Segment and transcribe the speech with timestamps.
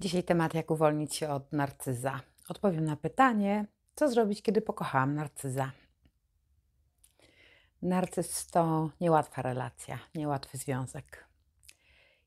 [0.00, 2.20] Dzisiaj temat, jak uwolnić się od narcyza.
[2.48, 5.72] Odpowiem na pytanie, co zrobić, kiedy pokochałam narcyza.
[7.82, 11.26] Narcyz to niełatwa relacja, niełatwy związek.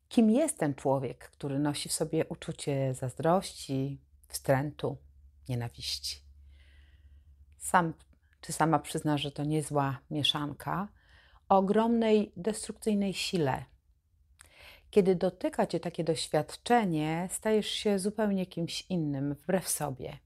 [0.08, 4.98] Kim jest ten człowiek, który nosi w sobie uczucie zazdrości, wstrętu,
[5.50, 6.22] nienawiści?
[7.58, 7.94] Sam
[8.42, 10.88] czy sama przyzna, że to niezła mieszanka
[11.50, 13.66] o ogromnej destrukcyjnej sile,
[14.90, 20.18] kiedy dotyka cię takie doświadczenie, stajesz się zupełnie kimś innym, wbrew sobie.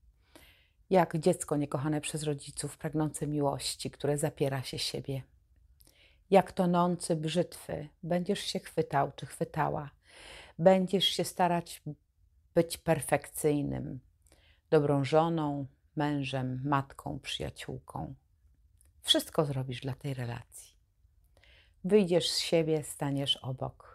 [0.90, 5.24] Jak dziecko niekochane przez rodziców, pragnące miłości, które zapiera się siebie.
[6.30, 9.90] Jak tonący brzytwy, będziesz się chwytał czy chwytała.
[10.60, 11.82] Będziesz się starać
[12.56, 14.00] być perfekcyjnym,
[14.70, 18.14] dobrą żoną, mężem, matką, przyjaciółką.
[19.02, 20.74] Wszystko zrobisz dla tej relacji.
[21.84, 23.93] Wyjdziesz z siebie, staniesz obok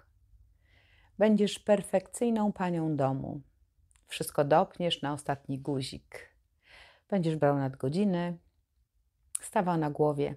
[1.18, 3.40] Będziesz perfekcyjną panią domu.
[4.06, 6.34] Wszystko dopniesz na ostatni guzik.
[7.10, 8.38] Będziesz brał nadgodziny,
[9.40, 10.34] stawał na głowie,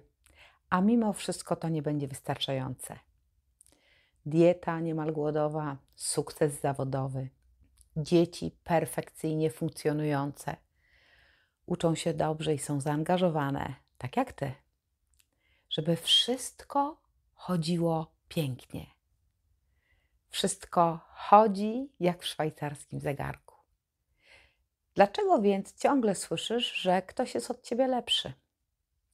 [0.70, 2.98] a mimo wszystko to nie będzie wystarczające.
[4.26, 7.28] Dieta niemal głodowa, sukces zawodowy,
[7.96, 10.56] dzieci perfekcyjnie funkcjonujące,
[11.66, 14.52] uczą się dobrze i są zaangażowane, tak jak ty,
[15.70, 17.00] żeby wszystko
[17.34, 18.86] chodziło pięknie.
[20.32, 23.54] Wszystko chodzi jak w szwajcarskim zegarku.
[24.94, 28.32] Dlaczego więc ciągle słyszysz, że ktoś jest od ciebie lepszy,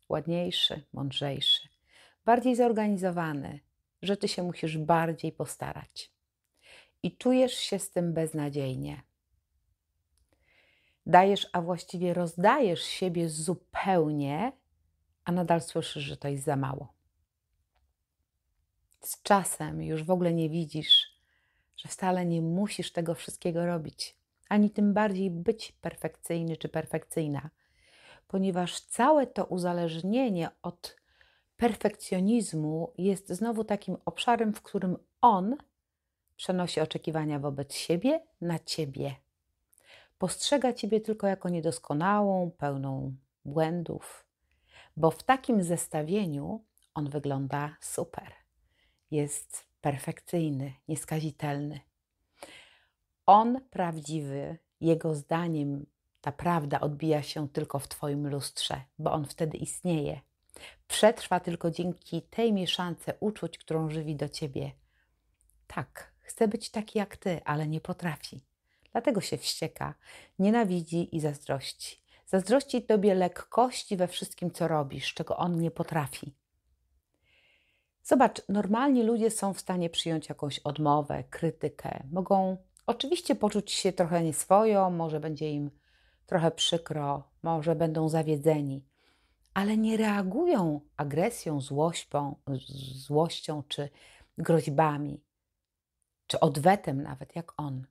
[0.08, 1.68] ładniejszy, mądrzejszy,
[2.24, 3.60] bardziej zorganizowany,
[4.02, 6.12] że ty się musisz bardziej postarać
[7.02, 9.02] i czujesz się z tym beznadziejnie?
[11.06, 14.52] Dajesz, a właściwie rozdajesz siebie zupełnie,
[15.24, 16.98] a nadal słyszysz, że to jest za mało
[19.08, 21.17] z czasem już w ogóle nie widzisz,
[21.78, 24.16] że wcale nie musisz tego wszystkiego robić,
[24.48, 27.50] ani tym bardziej być perfekcyjny czy perfekcyjna,
[28.28, 30.96] ponieważ całe to uzależnienie od
[31.56, 35.56] perfekcjonizmu jest znowu takim obszarem, w którym on
[36.36, 39.14] przenosi oczekiwania wobec siebie na ciebie.
[40.18, 44.26] Postrzega ciebie tylko jako niedoskonałą, pełną błędów,
[44.96, 46.64] bo w takim zestawieniu
[46.94, 48.32] on wygląda super
[49.10, 51.80] jest perfekcyjny, nieskazitelny.
[53.26, 55.86] On prawdziwy, jego zdaniem
[56.20, 60.20] ta prawda odbija się tylko w Twoim lustrze, bo on wtedy istnieje.
[60.88, 64.72] Przetrwa tylko dzięki tej mieszance uczuć, którą żywi do Ciebie.
[65.66, 68.40] Tak, chce być taki jak Ty, ale nie potrafi.
[68.92, 69.94] Dlatego się wścieka,
[70.38, 72.02] nienawidzi i zazdrości.
[72.26, 76.34] Zazdrości Tobie lekkości we wszystkim, co robisz, czego on nie potrafi.
[78.08, 82.02] Zobacz, normalni ludzie są w stanie przyjąć jakąś odmowę, krytykę.
[82.12, 85.70] Mogą oczywiście poczuć się trochę nieswojo, może będzie im
[86.26, 88.84] trochę przykro, może będą zawiedzeni,
[89.54, 92.36] ale nie reagują agresją, złośćą,
[93.06, 93.88] złością czy
[94.38, 95.20] groźbami,
[96.26, 97.86] czy odwetem nawet, jak on.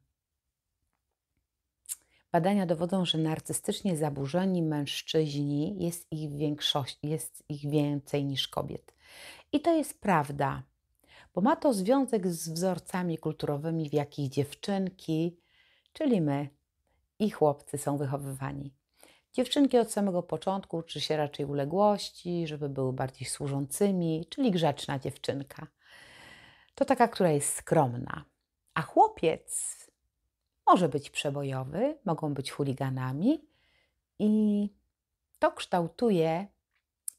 [2.32, 8.94] Badania dowodzą, że narcystycznie zaburzeni mężczyźni jest ich, większość, jest ich więcej niż kobiet.
[9.52, 10.64] I to jest prawda,
[11.34, 15.38] bo ma to związek z wzorcami kulturowymi, w jakich dziewczynki,
[15.94, 16.50] czyli my
[17.20, 18.74] i chłopcy są wychowywani.
[19.34, 25.68] Dziewczynki od samego początku uczy się raczej uległości, żeby były bardziej służącymi, czyli grzeczna dziewczynka.
[26.76, 28.26] To taka, która jest skromna.
[28.74, 29.78] A chłopiec
[30.68, 33.42] może być przebojowy, mogą być chuliganami
[34.20, 34.70] i
[35.40, 36.48] to kształtuje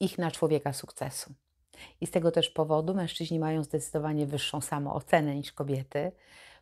[0.01, 1.35] ich na człowieka sukcesu.
[2.01, 6.13] I z tego też powodu mężczyźni mają zdecydowanie wyższą samoocenę niż kobiety.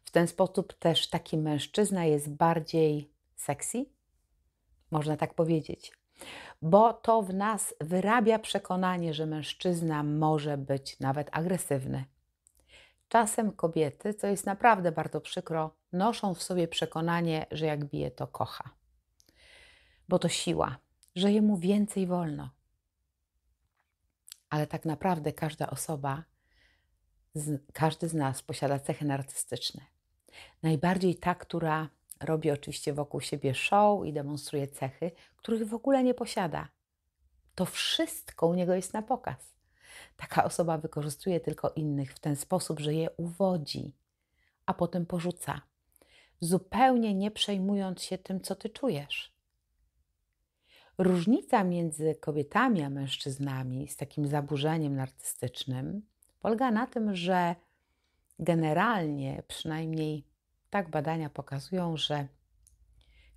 [0.05, 3.87] W ten sposób też taki mężczyzna jest bardziej sexy,
[4.91, 5.93] można tak powiedzieć,
[6.63, 12.05] bo to w nas wyrabia przekonanie, że mężczyzna może być nawet agresywny.
[13.09, 18.27] Czasem kobiety, co jest naprawdę bardzo przykro, noszą w sobie przekonanie, że jak bije, to
[18.27, 18.71] kocha.
[20.09, 20.77] Bo to siła,
[21.15, 22.51] że jemu więcej wolno.
[24.51, 26.25] Ale tak naprawdę każda osoba,
[27.73, 29.83] każdy z nas posiada cechy narcystyczne.
[30.63, 31.89] Najbardziej ta, która
[32.21, 36.69] robi oczywiście wokół siebie show i demonstruje cechy, których w ogóle nie posiada.
[37.55, 39.55] To wszystko u niego jest na pokaz.
[40.17, 43.97] Taka osoba wykorzystuje tylko innych w ten sposób, że je uwodzi,
[44.67, 45.61] a potem porzuca,
[46.41, 49.36] zupełnie nie przejmując się tym, co ty czujesz.
[50.99, 56.03] Różnica między kobietami a mężczyznami z takim zaburzeniem narcystycznym
[56.41, 57.57] polega na tym, że
[58.39, 60.25] generalnie, przynajmniej
[60.71, 62.29] tak badania pokazują, że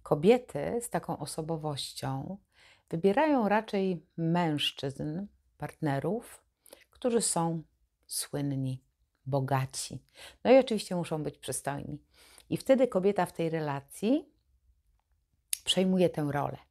[0.03, 2.37] kobiety z taką osobowością
[2.89, 5.25] wybierają raczej mężczyzn,
[5.57, 6.43] partnerów,
[6.89, 7.63] którzy są
[8.07, 8.83] słynni,
[9.25, 10.03] bogaci.
[10.43, 11.99] No i oczywiście muszą być przystojni.
[12.49, 14.29] I wtedy kobieta w tej relacji
[15.63, 16.68] przejmuje tę rolę.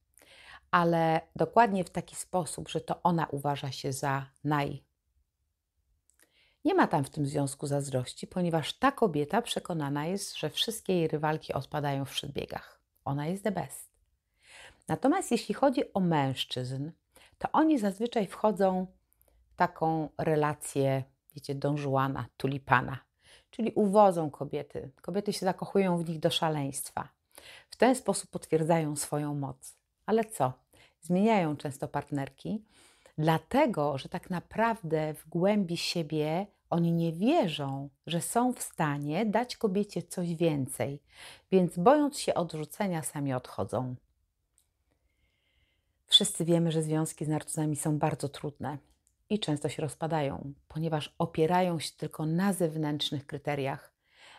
[0.70, 4.84] Ale dokładnie w taki sposób, że to ona uważa się za naj.
[6.64, 11.08] Nie ma tam w tym związku zazdrości, ponieważ ta kobieta przekonana jest, że wszystkie jej
[11.08, 12.80] rywalki odpadają w przedbiegach.
[13.04, 13.90] Ona jest the best.
[14.88, 16.90] Natomiast jeśli chodzi o mężczyzn,
[17.38, 18.86] to oni zazwyczaj wchodzą
[19.48, 21.04] w taką relację,
[21.34, 22.98] wiecie, donżuana, tulipana,
[23.50, 24.90] czyli uwodzą kobiety.
[25.02, 27.08] Kobiety się zakochują w nich do szaleństwa.
[27.70, 29.77] W ten sposób potwierdzają swoją moc.
[30.08, 30.52] Ale co?
[31.00, 32.64] Zmieniają często partnerki,
[33.18, 39.56] dlatego że tak naprawdę w głębi siebie oni nie wierzą, że są w stanie dać
[39.56, 41.02] kobiecie coś więcej,
[41.50, 43.94] więc bojąc się odrzucenia, sami odchodzą.
[46.06, 48.78] Wszyscy wiemy, że związki z narcyzami są bardzo trudne
[49.30, 53.92] i często się rozpadają, ponieważ opierają się tylko na zewnętrznych kryteriach,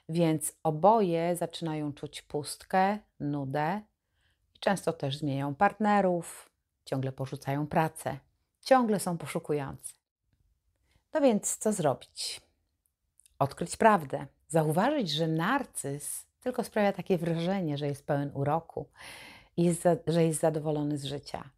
[0.09, 3.81] więc oboje zaczynają czuć pustkę, nudę
[4.59, 6.49] często też zmieniają partnerów,
[6.85, 8.19] ciągle porzucają pracę,
[8.61, 9.93] ciągle są poszukujący.
[11.13, 12.41] No więc co zrobić?
[13.39, 18.89] Odkryć prawdę, zauważyć, że narcyz tylko sprawia takie wrażenie, że jest pełen uroku
[19.57, 21.49] i jest za, że jest zadowolony z życia.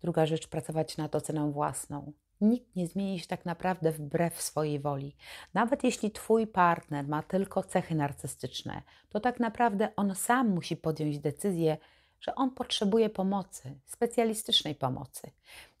[0.00, 2.12] Druga rzecz, pracować nad oceną własną.
[2.40, 5.16] Nikt nie zmieni się tak naprawdę wbrew swojej woli.
[5.54, 11.18] Nawet jeśli Twój partner ma tylko cechy narcystyczne, to tak naprawdę on sam musi podjąć
[11.18, 11.76] decyzję,
[12.24, 15.30] że on potrzebuje pomocy, specjalistycznej pomocy.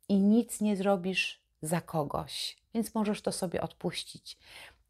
[0.08, 4.38] I nic nie zrobisz za kogoś, więc możesz to sobie odpuścić.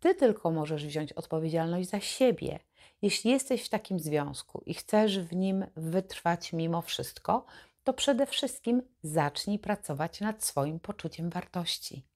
[0.00, 2.58] Ty tylko możesz wziąć odpowiedzialność za siebie.
[3.02, 7.46] Jeśli jesteś w takim związku i chcesz w nim wytrwać mimo wszystko,
[7.84, 12.06] to przede wszystkim zacznij pracować nad swoim poczuciem wartości,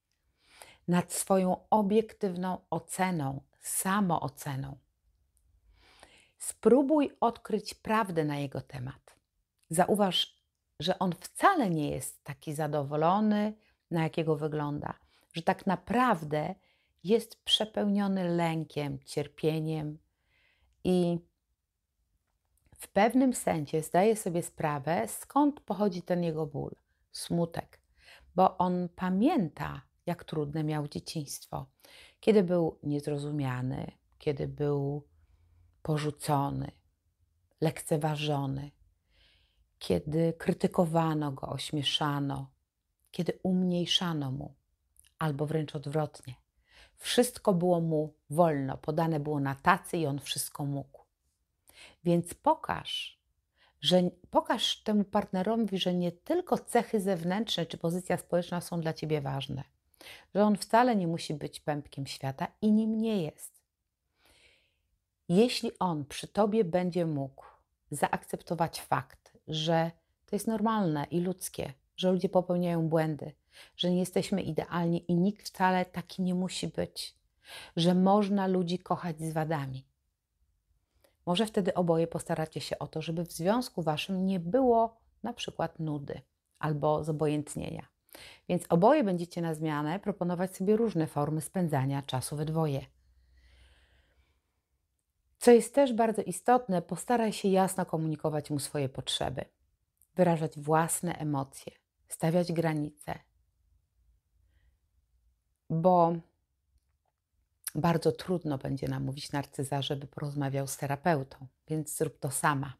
[0.87, 4.77] nad swoją obiektywną oceną, samooceną.
[6.37, 9.18] Spróbuj odkryć prawdę na jego temat.
[9.69, 10.35] Zauważ,
[10.79, 13.53] że on wcale nie jest taki zadowolony,
[13.91, 14.93] na jakiego wygląda,
[15.33, 16.55] że tak naprawdę
[17.03, 19.97] jest przepełniony lękiem, cierpieniem
[20.83, 21.19] i
[22.75, 26.75] w pewnym sensie zdaje sobie sprawę, skąd pochodzi ten jego ból,
[27.11, 27.79] smutek,
[28.35, 31.65] bo on pamięta, jak trudne miał dzieciństwo,
[32.19, 35.07] kiedy był niezrozumiany, kiedy był
[35.81, 36.71] porzucony,
[37.61, 38.71] lekceważony,
[39.79, 42.49] kiedy krytykowano go, ośmieszano,
[43.11, 44.53] kiedy umniejszano mu,
[45.19, 46.33] albo wręcz odwrotnie.
[46.95, 50.99] Wszystko było mu wolno, podane było na tacy i on wszystko mógł.
[52.03, 53.19] Więc pokaż,
[53.81, 54.01] że
[54.31, 59.63] pokaż temu partnerowi, że nie tylko cechy zewnętrzne czy pozycja społeczna są dla ciebie ważne,
[60.35, 63.59] że on wcale nie musi być pępkiem świata i nim nie jest.
[65.29, 67.45] Jeśli on przy tobie będzie mógł
[67.91, 69.18] zaakceptować fakt,
[69.49, 69.91] że
[70.25, 73.31] to jest normalne i ludzkie, że ludzie popełniają błędy,
[73.77, 77.15] że nie jesteśmy idealni i nikt wcale taki nie musi być,
[77.75, 79.85] że można ludzi kochać z wadami.
[81.25, 85.79] Może wtedy oboje postaracie się o to, żeby w związku waszym nie było na przykład
[85.79, 86.21] nudy
[86.59, 87.87] albo zobojętnienia.
[88.49, 92.85] Więc oboje będziecie na zmianę proponować sobie różne formy spędzania czasu we dwoje.
[95.49, 99.45] Co jest też bardzo istotne, postaraj się jasno komunikować mu swoje potrzeby,
[100.15, 101.73] wyrażać własne emocje,
[102.07, 103.19] stawiać granice.
[105.69, 106.15] Bo
[107.75, 112.73] bardzo trudno będzie namówić narcyza, żeby porozmawiał z terapeutą, więc zrób to sama.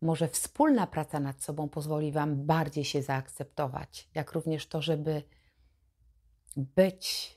[0.00, 5.22] Może wspólna praca nad sobą pozwoli Wam bardziej się zaakceptować, jak również to, żeby
[6.56, 7.35] być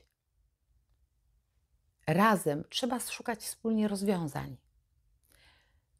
[2.12, 4.56] razem, trzeba szukać wspólnie rozwiązań.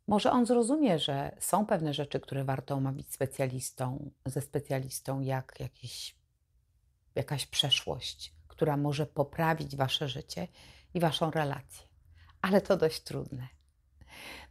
[0.07, 6.17] Może on zrozumie, że są pewne rzeczy, które warto omawiać specjalistą, ze specjalistą, jak jakiś,
[7.15, 10.49] jakaś przeszłość, która może poprawić wasze życie
[10.95, 11.87] i waszą relację.
[12.43, 13.49] ale to dość trudne.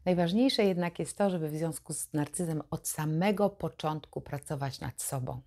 [0.05, 5.41] Najważniejsze jednak jest to, żeby w związku z narcyzem od samego początku pracować nad sobą,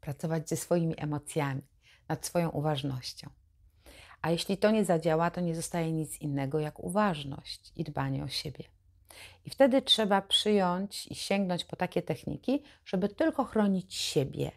[0.00, 1.62] pracować ze swoimi emocjami,
[2.08, 3.30] nad swoją uważnością.
[4.22, 8.28] A jeśli to nie zadziała, to nie zostaje nic innego jak uważność i dbanie o
[8.28, 8.64] siebie.
[9.44, 14.50] I wtedy trzeba przyjąć i sięgnąć po takie techniki, żeby tylko chronić siebie.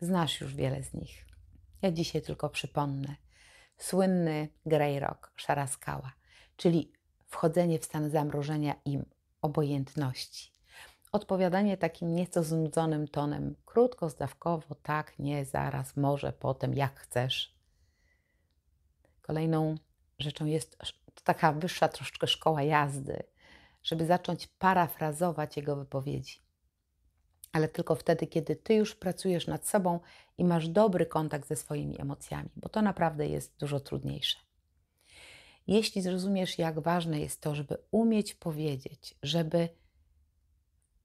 [0.00, 1.26] Znasz już wiele z nich.
[1.82, 3.16] Ja dzisiaj tylko przypomnę.
[3.78, 6.12] Słynny Grey Rock, szara skała,
[6.56, 6.92] czyli
[7.26, 8.98] wchodzenie w stan zamrożenia i
[9.42, 10.52] obojętności.
[11.12, 17.54] Odpowiadanie takim nieco znudzonym tonem, krótko, zdawkowo, tak, nie, zaraz, może, potem, jak chcesz.
[19.22, 19.74] Kolejną
[20.18, 20.76] rzeczą jest
[21.24, 23.22] taka wyższa troszeczkę szkoła jazdy,
[23.82, 26.38] żeby zacząć parafrazować jego wypowiedzi.
[27.52, 30.00] Ale tylko wtedy, kiedy ty już pracujesz nad sobą
[30.38, 34.38] i masz dobry kontakt ze swoimi emocjami, bo to naprawdę jest dużo trudniejsze.
[35.66, 39.68] Jeśli zrozumiesz, jak ważne jest to, żeby umieć powiedzieć, żeby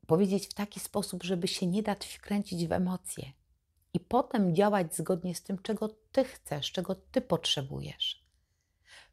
[0.07, 3.31] powiedzieć w taki sposób, żeby się nie dać wkręcić w emocje
[3.97, 8.25] i potem działać zgodnie z tym, czego ty chcesz, czego ty potrzebujesz.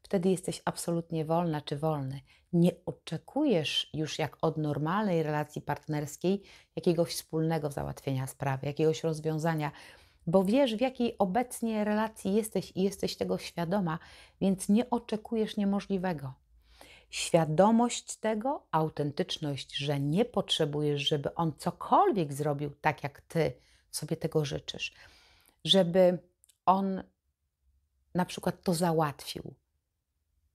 [0.03, 2.21] Wtedy jesteś absolutnie wolna czy wolny.
[2.53, 6.43] Nie oczekujesz już jak od normalnej relacji partnerskiej
[6.77, 9.73] jakiegoś wspólnego załatwienia sprawy, jakiegoś rozwiązania,
[10.27, 13.99] bo wiesz, w jakiej obecnie relacji jesteś i jesteś tego świadoma,
[14.41, 16.35] więc nie oczekujesz niemożliwego.
[17.11, 23.65] Świadomość tego, autentyczność, że nie potrzebujesz, żeby on cokolwiek zrobił tak, jak ty
[23.97, 24.93] sobie tego życzysz,
[25.65, 26.19] żeby
[26.67, 27.03] on
[28.15, 29.55] na przykład to załatwił.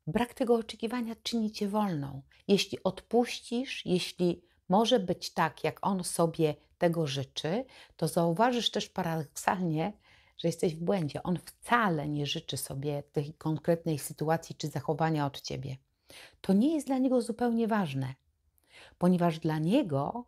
[0.07, 2.21] Brak tego oczekiwania czyni cię wolną.
[2.47, 7.65] Jeśli odpuścisz, jeśli może być tak, jak on sobie tego życzy,
[7.97, 9.93] to zauważysz też paradoksalnie,
[10.37, 11.23] że jesteś w błędzie.
[11.23, 15.77] On wcale nie życzy sobie tej konkretnej sytuacji czy zachowania od ciebie.
[16.41, 18.13] To nie jest dla niego zupełnie ważne,
[18.97, 20.25] ponieważ dla niego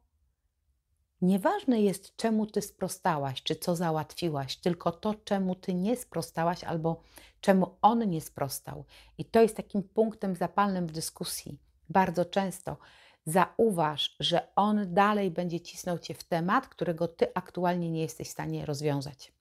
[1.21, 7.01] nieważne jest, czemu ty sprostałaś, czy co załatwiłaś, tylko to, czemu ty nie sprostałaś albo
[7.41, 8.85] czemu on nie sprostał.
[9.17, 11.57] I to jest takim punktem zapalnym w dyskusji.
[11.89, 12.77] Bardzo często
[13.25, 18.31] zauważ, że on dalej będzie cisnął cię w temat, którego ty aktualnie nie jesteś w
[18.31, 19.33] stanie rozwiązać.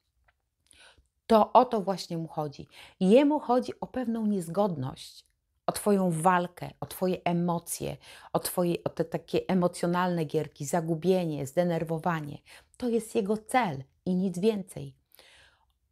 [1.26, 2.68] To o to właśnie mu chodzi.
[3.00, 5.24] Jemu chodzi o pewną niezgodność,
[5.70, 7.96] o Twoją walkę, o Twoje emocje,
[8.32, 12.38] o, twoje, o te takie emocjonalne gierki, zagubienie, zdenerwowanie.
[12.76, 14.94] To jest jego cel i nic więcej.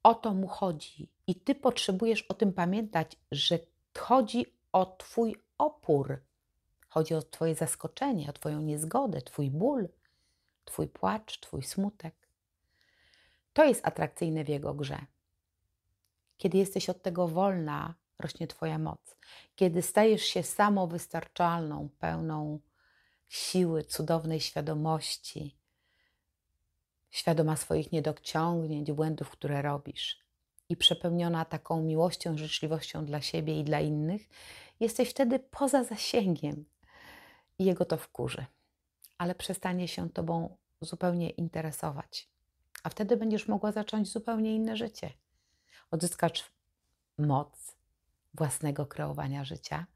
[0.02, 1.08] O to mu chodzi.
[1.26, 3.58] I Ty potrzebujesz o tym pamiętać, że
[3.98, 6.20] chodzi o Twój opór
[6.88, 9.88] Chodzi o Twoje zaskoczenie, o Twoją niezgodę, Twój ból,
[10.64, 12.14] Twój płacz, Twój smutek.
[13.52, 14.98] To jest atrakcyjne w jego grze.
[16.36, 19.16] Kiedy jesteś od tego wolna, rośnie Twoja moc.
[19.56, 22.60] Kiedy stajesz się samowystarczalną, pełną
[23.28, 25.56] siły, cudownej świadomości,
[27.10, 30.18] świadoma swoich niedociągnięć, błędów, które robisz
[30.68, 34.28] i przepełniona taką miłością, życzliwością dla siebie i dla innych,
[34.80, 36.64] jesteś wtedy poza zasięgiem
[37.58, 38.46] i jego to wkurzy,
[39.18, 42.28] ale przestanie się Tobą zupełnie interesować.
[42.82, 45.10] A wtedy będziesz mogła zacząć zupełnie inne życie.
[45.90, 46.44] Odzyskać
[47.18, 47.77] moc
[48.34, 49.86] własnego kreowania życia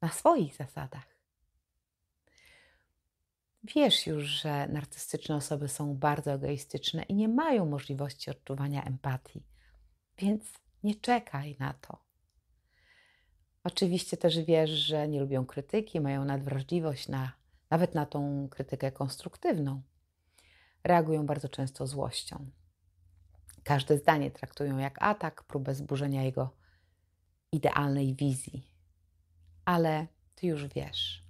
[0.00, 1.14] na swoich zasadach.
[3.64, 9.46] Wiesz już, że narcystyczne osoby są bardzo egoistyczne i nie mają możliwości odczuwania empatii,
[10.18, 10.44] więc
[10.82, 11.98] nie czekaj na to.
[13.64, 17.32] Oczywiście też wiesz, że nie lubią krytyki, mają nadwrażliwość na,
[17.70, 19.82] nawet na tą krytykę konstruktywną.
[20.84, 22.50] Reagują bardzo często złością.
[23.62, 26.63] Każde zdanie traktują jak atak, próbę zburzenia jego
[27.54, 28.70] idealnej wizji.
[29.64, 31.22] Ale ty już wiesz,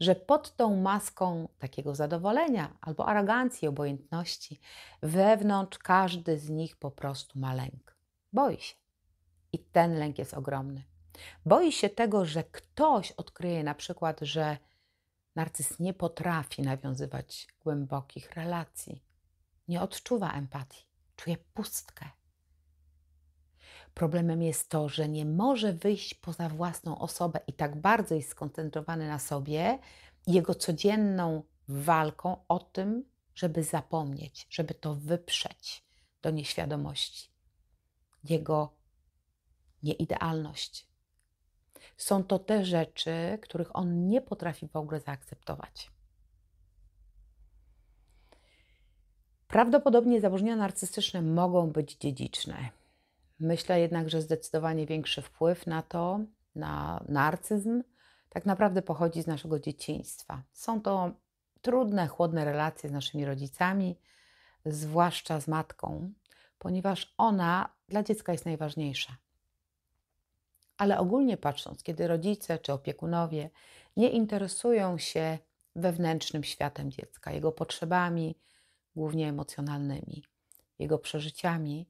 [0.00, 4.60] że pod tą maską takiego zadowolenia albo arogancji, obojętności,
[5.02, 7.96] wewnątrz każdy z nich po prostu ma lęk.
[8.32, 8.74] Boi się.
[9.52, 10.84] I ten lęk jest ogromny.
[11.46, 14.58] Boi się tego, że ktoś odkryje na przykład, że
[15.36, 19.02] narcyz nie potrafi nawiązywać głębokich relacji,
[19.68, 20.86] nie odczuwa empatii,
[21.16, 22.19] czuje pustkę.
[23.94, 29.08] Problemem jest to, że nie może wyjść poza własną osobę i tak bardzo jest skoncentrowany
[29.08, 29.78] na sobie
[30.26, 33.04] jego codzienną walką o tym,
[33.34, 35.84] żeby zapomnieć, żeby to wyprzeć
[36.22, 37.30] do nieświadomości.
[38.24, 38.74] Jego
[39.82, 40.86] nieidealność,
[41.96, 45.90] są to te rzeczy, których on nie potrafi w ogóle zaakceptować.
[49.48, 52.70] Prawdopodobnie zaburzenia narcystyczne mogą być dziedziczne.
[53.40, 56.20] Myślę jednak, że zdecydowanie większy wpływ na to
[56.54, 57.82] na narcyzm,
[58.28, 60.42] tak naprawdę pochodzi z naszego dzieciństwa.
[60.52, 61.10] Są to
[61.60, 63.98] trudne, chłodne relacje z naszymi rodzicami,
[64.64, 66.12] zwłaszcza z matką,
[66.58, 69.16] ponieważ ona dla dziecka jest najważniejsza.
[70.76, 73.50] Ale ogólnie patrząc, kiedy rodzice czy opiekunowie
[73.96, 75.38] nie interesują się
[75.76, 78.38] wewnętrznym światem dziecka, jego potrzebami,
[78.96, 80.24] głównie emocjonalnymi,
[80.78, 81.86] jego przeżyciami,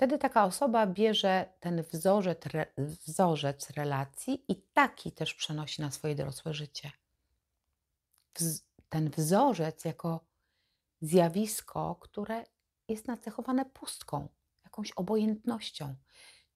[0.00, 2.38] wtedy taka osoba bierze ten wzorzec,
[2.78, 6.90] wzorzec relacji i taki też przenosi na swoje dorosłe życie.
[8.88, 10.20] Ten wzorzec jako
[11.00, 12.44] zjawisko, które
[12.88, 14.28] jest nacechowane pustką,
[14.64, 15.94] jakąś obojętnością,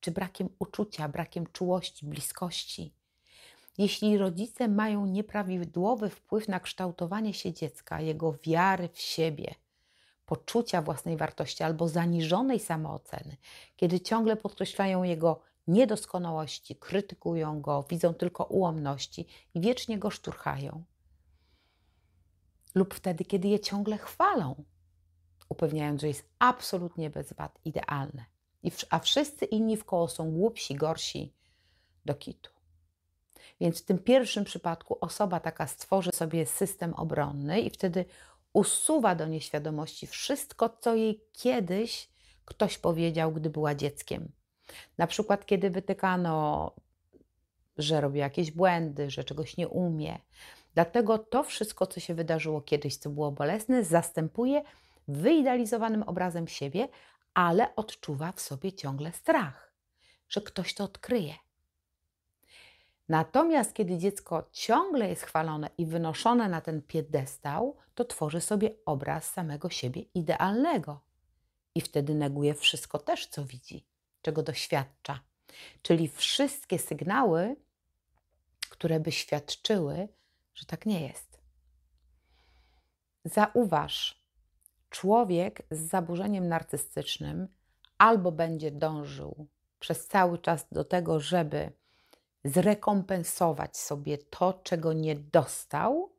[0.00, 2.94] czy brakiem uczucia, brakiem czułości, bliskości.
[3.78, 9.54] Jeśli rodzice mają nieprawidłowy wpływ na kształtowanie się dziecka, jego wiary w siebie,
[10.26, 13.36] poczucia własnej wartości albo zaniżonej samooceny,
[13.76, 20.84] kiedy ciągle podkreślają jego niedoskonałości, krytykują go, widzą tylko ułomności i wiecznie go szturchają,
[22.74, 24.64] lub wtedy, kiedy je ciągle chwalą,
[25.48, 28.24] upewniając, że jest absolutnie bez wad, idealne,
[28.90, 31.34] a wszyscy inni w koło są głupsi, gorsi
[32.04, 32.50] do kitu.
[33.60, 38.04] Więc w tym pierwszym przypadku osoba taka stworzy sobie system obronny i wtedy
[38.54, 42.08] usuwa do nieświadomości wszystko, co jej kiedyś
[42.44, 44.32] ktoś powiedział, gdy była dzieckiem.
[44.98, 46.72] Na przykład, kiedy wytykano,
[47.78, 50.18] że robi jakieś błędy, że czegoś nie umie.
[50.74, 54.62] Dlatego to wszystko, co się wydarzyło kiedyś, co było bolesne, zastępuje
[55.08, 56.88] wyidealizowanym obrazem siebie,
[57.34, 59.74] ale odczuwa w sobie ciągle strach,
[60.28, 61.34] że ktoś to odkryje.
[63.08, 69.30] Natomiast kiedy dziecko ciągle jest chwalone i wynoszone na ten piedestał, to tworzy sobie obraz
[69.30, 71.00] samego siebie idealnego.
[71.74, 73.86] I wtedy neguje wszystko też, co widzi,
[74.22, 75.20] czego doświadcza.
[75.82, 77.56] Czyli wszystkie sygnały,
[78.70, 80.08] które by świadczyły,
[80.54, 81.40] że tak nie jest.
[83.24, 84.24] Zauważ,
[84.90, 87.48] człowiek z zaburzeniem narcystycznym
[87.98, 89.46] albo będzie dążył
[89.80, 91.72] przez cały czas do tego, żeby
[92.44, 96.12] zrekompensować sobie to, czego nie dostał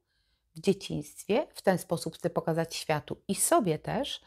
[0.55, 1.47] w dzieciństwie.
[1.53, 4.21] W ten sposób chce pokazać światu i sobie też,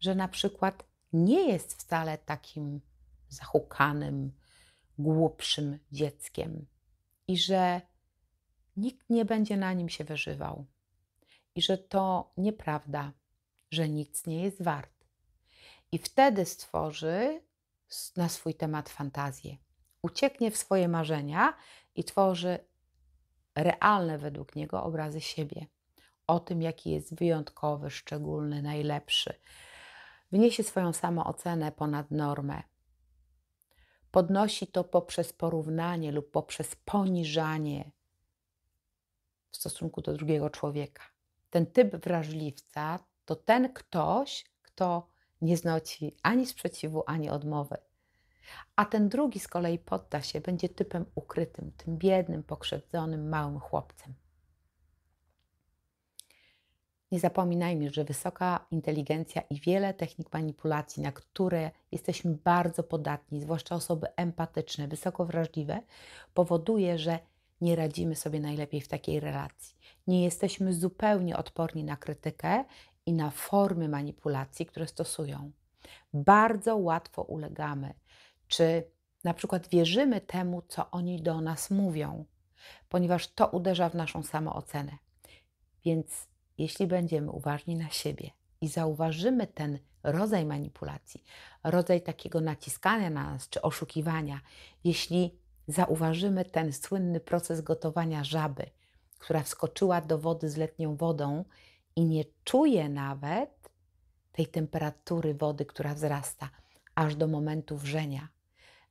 [0.00, 2.80] że na przykład nie jest wcale takim
[3.28, 4.32] zahukanym,
[4.98, 6.66] głupszym dzieckiem
[7.28, 7.80] i że
[8.76, 10.66] nikt nie będzie na nim się wyżywał
[11.54, 13.12] i że to nieprawda,
[13.70, 15.04] że nic nie jest wart.
[15.92, 17.42] I wtedy stworzy
[18.16, 19.56] na swój temat fantazję
[20.04, 21.54] ucieknie w swoje marzenia
[21.94, 22.58] i tworzy
[23.54, 25.66] realne według niego obrazy siebie,
[26.26, 29.34] o tym, jaki jest wyjątkowy, szczególny, najlepszy.
[30.32, 32.62] Wniesie swoją samoocenę ponad normę.
[34.10, 37.90] Podnosi to poprzez porównanie lub poprzez poniżanie
[39.50, 41.02] w stosunku do drugiego człowieka.
[41.50, 45.08] Ten typ wrażliwca to ten ktoś, kto
[45.40, 47.76] nie znoci ani sprzeciwu, ani odmowy.
[48.76, 54.14] A ten drugi z kolei podda się, będzie typem ukrytym, tym biednym, pokrzywdzonym, małym chłopcem.
[57.12, 63.74] Nie zapominajmy, że wysoka inteligencja i wiele technik manipulacji, na które jesteśmy bardzo podatni, zwłaszcza
[63.74, 65.80] osoby empatyczne, wysoko wrażliwe,
[66.34, 67.18] powoduje, że
[67.60, 69.76] nie radzimy sobie najlepiej w takiej relacji.
[70.06, 72.64] Nie jesteśmy zupełnie odporni na krytykę
[73.06, 75.50] i na formy manipulacji, które stosują.
[76.14, 77.94] Bardzo łatwo ulegamy
[78.48, 78.84] czy
[79.24, 82.24] na przykład wierzymy temu, co oni do nas mówią,
[82.88, 84.92] ponieważ to uderza w naszą samoocenę.
[85.84, 86.26] Więc
[86.58, 88.30] jeśli będziemy uważni na siebie
[88.60, 91.24] i zauważymy ten rodzaj manipulacji,
[91.64, 94.40] rodzaj takiego naciskania na nas czy oszukiwania,
[94.84, 98.66] jeśli zauważymy ten słynny proces gotowania żaby,
[99.18, 101.44] która wskoczyła do wody z letnią wodą
[101.96, 103.70] i nie czuje nawet
[104.32, 106.50] tej temperatury wody, która wzrasta
[106.94, 108.28] aż do momentu wrzenia,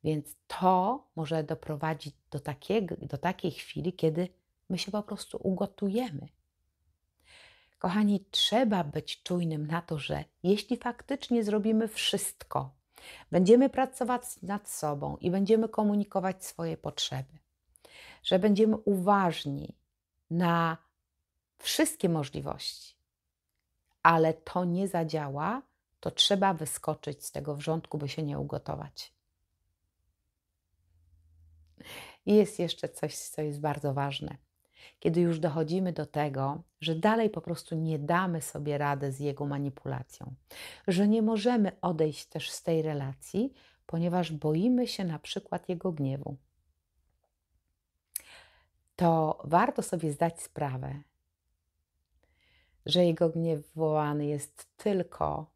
[0.03, 4.27] więc to może doprowadzić do, takiego, do takiej chwili, kiedy
[4.69, 6.27] my się po prostu ugotujemy.
[7.79, 12.71] Kochani, trzeba być czujnym na to, że jeśli faktycznie zrobimy wszystko,
[13.31, 17.39] będziemy pracować nad sobą i będziemy komunikować swoje potrzeby,
[18.23, 19.75] że będziemy uważni
[20.29, 20.77] na
[21.59, 22.95] wszystkie możliwości,
[24.03, 25.61] ale to nie zadziała,
[25.99, 29.13] to trzeba wyskoczyć z tego wrzątku, by się nie ugotować.
[32.25, 34.37] I jest jeszcze coś, co jest bardzo ważne.
[34.99, 39.45] Kiedy już dochodzimy do tego, że dalej po prostu nie damy sobie rady z jego
[39.45, 40.33] manipulacją,
[40.87, 43.53] że nie możemy odejść też z tej relacji,
[43.85, 46.37] ponieważ boimy się na przykład jego gniewu.
[48.95, 51.01] to warto sobie zdać sprawę,
[52.85, 55.51] że jego gniew wywołany jest tylko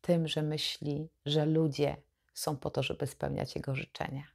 [0.00, 1.96] tym, że myśli, że ludzie
[2.34, 4.31] są po to, żeby spełniać jego życzenia.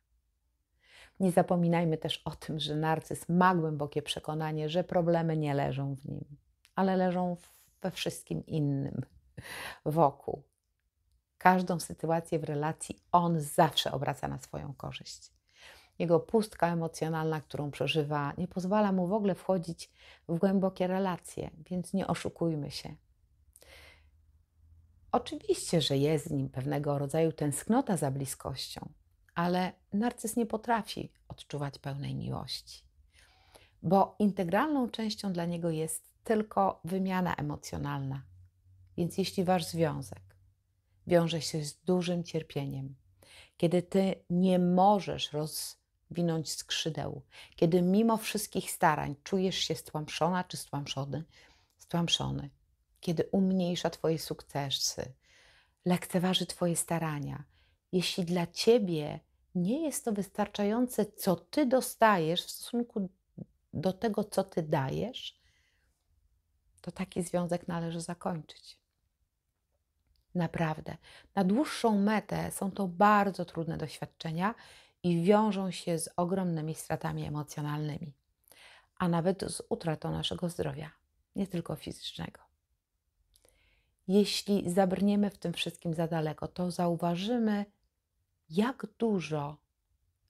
[1.19, 6.05] Nie zapominajmy też o tym, że narcyz ma głębokie przekonanie, że problemy nie leżą w
[6.05, 6.25] nim,
[6.75, 7.37] ale leżą
[7.81, 9.01] we wszystkim innym
[9.85, 10.43] wokół.
[11.37, 15.31] Każdą sytuację w relacji on zawsze obraca na swoją korzyść.
[15.99, 19.91] Jego pustka emocjonalna, którą przeżywa, nie pozwala mu w ogóle wchodzić
[20.27, 22.95] w głębokie relacje, więc nie oszukujmy się.
[25.11, 28.89] Oczywiście, że jest z nim pewnego rodzaju tęsknota za bliskością,
[29.37, 32.83] ale narcyz nie potrafi odczuwać pełnej miłości,
[33.83, 38.21] bo integralną częścią dla niego jest tylko wymiana emocjonalna.
[38.97, 40.21] Więc jeśli wasz związek
[41.07, 42.95] wiąże się z dużym cierpieniem,
[43.57, 47.21] kiedy ty nie możesz rozwinąć skrzydeł,
[47.55, 51.23] kiedy mimo wszystkich starań czujesz się stłamszona czy stłamszony,
[51.77, 52.49] stłamszony,
[52.99, 55.13] kiedy umniejsza Twoje sukcesy,
[55.85, 57.43] lekceważy Twoje starania,
[57.91, 59.19] jeśli dla Ciebie
[59.57, 63.09] nie jest to wystarczające, co Ty dostajesz w stosunku
[63.73, 65.39] do tego, co Ty dajesz,
[66.81, 68.79] to taki związek należy zakończyć.
[70.35, 70.97] Naprawdę.
[71.35, 74.55] Na dłuższą metę są to bardzo trudne doświadczenia
[75.03, 78.13] i wiążą się z ogromnymi stratami emocjonalnymi,
[78.97, 80.91] a nawet z utratą naszego zdrowia,
[81.35, 82.41] nie tylko fizycznego.
[84.07, 87.65] Jeśli zabrniemy w tym wszystkim za daleko, to zauważymy,
[88.49, 89.57] jak dużo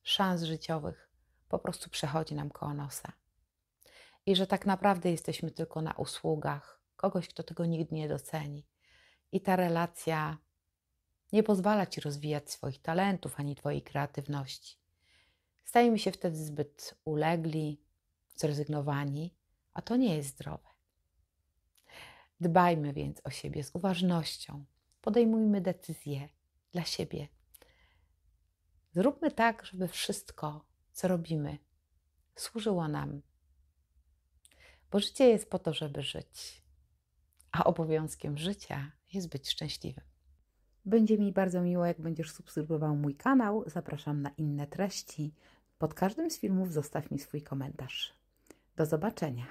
[0.04, 1.10] szans życiowych
[1.50, 3.12] po prostu przechodzi nam koło nosa.
[4.26, 8.66] I że tak naprawdę jesteśmy tylko na usługach kogoś, kto tego nigdy nie doceni.
[9.32, 10.38] I ta relacja
[11.34, 14.78] nie pozwala ci rozwijać swoich talentów ani twojej kreatywności.
[15.64, 17.82] Stajemy się wtedy zbyt ulegli,
[18.36, 19.36] zrezygnowani,
[19.74, 20.70] a to nie jest zdrowe.
[22.40, 24.66] Dbajmy więc o siebie z uważnością.
[25.02, 26.30] Podejmujmy decyzje
[26.72, 27.28] dla siebie.
[28.98, 31.58] Zróbmy tak, żeby wszystko, co robimy,
[32.36, 33.22] służyło nam.
[34.92, 36.64] Bo życie jest po to, żeby żyć,
[37.52, 40.04] a obowiązkiem życia jest być szczęśliwym.
[40.86, 43.64] Będzie mi bardzo miło, jak będziesz subskrybował mój kanał.
[43.66, 45.34] Zapraszam na inne treści.
[45.78, 48.14] Pod każdym z filmów zostaw mi swój komentarz.
[48.76, 49.46] Do zobaczenia.